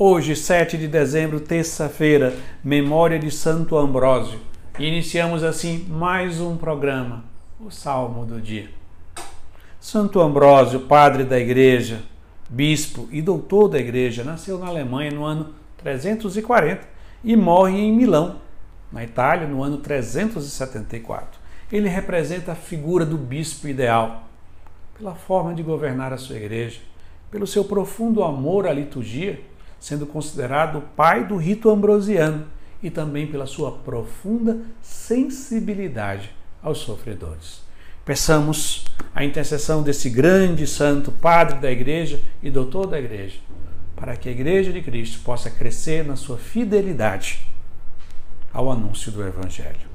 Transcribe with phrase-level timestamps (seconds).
[0.00, 4.38] Hoje, 7 de dezembro, terça-feira, memória de Santo Ambrósio.
[4.78, 7.24] Iniciamos assim mais um programa,
[7.60, 8.70] o Salmo do Dia.
[9.80, 12.04] Santo Ambrósio, padre da Igreja,
[12.48, 16.86] bispo e doutor da Igreja, nasceu na Alemanha no ano 340
[17.24, 18.36] e morre em Milão,
[18.92, 21.40] na Itália, no ano 374.
[21.72, 24.28] Ele representa a figura do bispo ideal,
[24.96, 26.78] pela forma de governar a sua igreja,
[27.32, 29.40] pelo seu profundo amor à liturgia
[29.80, 32.46] sendo considerado o pai do rito ambrosiano
[32.82, 36.30] e também pela sua profunda sensibilidade
[36.62, 37.62] aos sofredores.
[38.04, 43.38] Peçamos a intercessão desse grande santo, padre da igreja e doutor da igreja,
[43.94, 47.46] para que a igreja de Cristo possa crescer na sua fidelidade
[48.52, 49.88] ao anúncio do evangelho.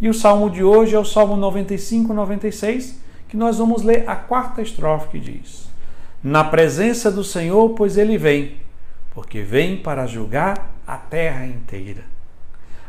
[0.00, 4.16] E o salmo de hoje é o salmo 95, 96, que nós vamos ler a
[4.16, 5.68] quarta estrofe que diz:
[6.22, 8.56] Na presença do Senhor, pois ele vem
[9.14, 12.04] porque vem para julgar a terra inteira.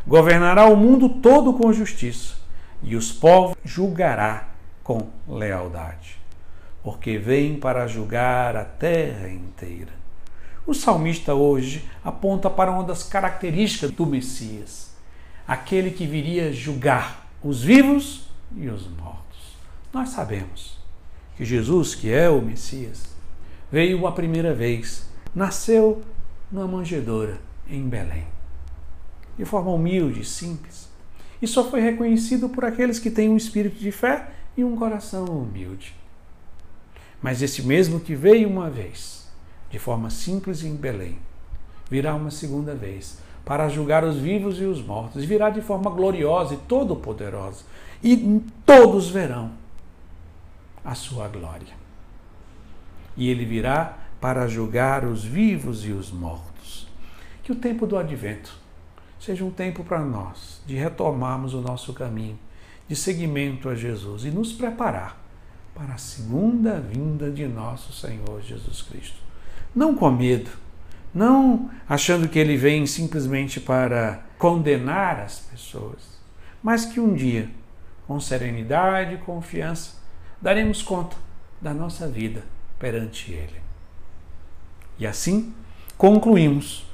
[0.06, 2.36] Governará o mundo todo com justiça,
[2.82, 4.48] e os povos julgará
[4.82, 6.18] com lealdade,
[6.82, 9.92] porque vem para julgar a terra inteira.
[10.66, 14.94] O salmista hoje aponta para uma das características do Messias,
[15.46, 19.56] aquele que viria julgar os vivos e os mortos.
[19.92, 20.78] Nós sabemos
[21.36, 23.14] que Jesus, que é o Messias,
[23.70, 26.02] veio uma primeira vez, nasceu
[26.54, 28.24] numa manjedoura em Belém.
[29.36, 30.88] De forma humilde e simples.
[31.42, 35.24] E só foi reconhecido por aqueles que têm um espírito de fé e um coração
[35.24, 35.96] humilde.
[37.20, 39.28] Mas esse mesmo que veio uma vez,
[39.68, 41.18] de forma simples em Belém,
[41.90, 45.90] virá uma segunda vez para julgar os vivos e os mortos, e virá de forma
[45.90, 47.64] gloriosa e todo-poderosa,
[48.02, 49.52] e todos verão
[50.84, 51.74] a sua glória.
[53.16, 56.88] E ele virá para julgar os vivos e os mortos.
[57.42, 58.56] Que o tempo do advento
[59.20, 62.38] seja um tempo para nós de retomarmos o nosso caminho
[62.88, 65.22] de seguimento a Jesus e nos preparar
[65.74, 69.18] para a segunda vinda de nosso Senhor Jesus Cristo.
[69.76, 70.52] Não com medo,
[71.12, 76.18] não achando que ele vem simplesmente para condenar as pessoas,
[76.62, 77.50] mas que um dia,
[78.06, 79.96] com serenidade e confiança,
[80.40, 81.14] daremos conta
[81.60, 82.42] da nossa vida
[82.78, 83.63] perante ele.
[84.98, 85.52] E assim
[85.96, 86.86] concluímos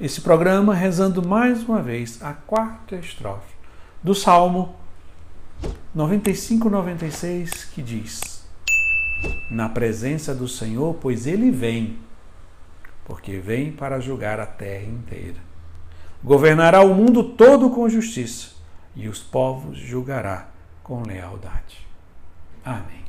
[0.00, 3.54] esse programa rezando mais uma vez a quarta estrofe
[4.02, 4.76] do Salmo
[5.96, 8.44] 95-96 que diz:
[9.50, 11.98] Na presença do Senhor, pois ele vem,
[13.04, 15.48] porque vem para julgar a terra inteira.
[16.22, 18.50] Governará o mundo todo com justiça
[18.94, 20.48] e os povos julgará
[20.82, 21.86] com lealdade.
[22.64, 23.07] Amém.